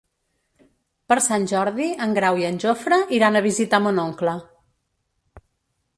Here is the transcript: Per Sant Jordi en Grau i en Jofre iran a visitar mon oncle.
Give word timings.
Per 1.13 1.17
Sant 1.25 1.45
Jordi 1.51 1.89
en 2.07 2.17
Grau 2.19 2.41
i 2.43 2.47
en 2.49 2.57
Jofre 2.65 3.01
iran 3.19 3.37
a 3.41 3.45
visitar 3.51 3.83
mon 3.85 4.03
oncle. 4.09 4.35